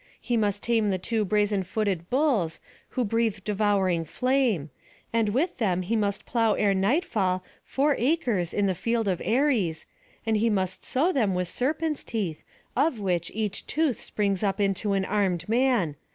He 0.19 0.35
must 0.35 0.63
tame 0.63 0.89
the 0.89 0.97
two 0.97 1.23
brazen 1.23 1.61
footed 1.61 2.09
bulls, 2.09 2.59
who 2.97 3.05
breathe 3.05 3.41
devouring 3.45 4.03
flame; 4.03 4.71
and 5.13 5.29
with 5.29 5.59
them 5.59 5.83
he 5.83 5.95
must 5.95 6.25
plough 6.25 6.53
ere 6.55 6.73
nightfall 6.73 7.43
four 7.63 7.95
acres 7.99 8.51
in 8.51 8.65
the 8.65 8.73
field 8.73 9.07
of 9.07 9.21
Ares; 9.23 9.85
and 10.25 10.37
he 10.37 10.49
must 10.49 10.83
sow 10.85 11.11
them 11.11 11.35
with 11.35 11.49
serpents' 11.49 12.03
teeth, 12.03 12.43
of 12.75 12.99
which 12.99 13.29
each 13.35 13.67
tooth 13.67 14.01
springs 14.01 14.41
up 14.41 14.59
into 14.59 14.93
an 14.93 15.05
armed 15.05 15.47
man. 15.47 15.95